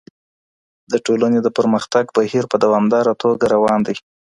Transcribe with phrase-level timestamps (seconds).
[0.91, 3.95] د ټولني د پرمختګ بهير په دوامداره توګه روان دی.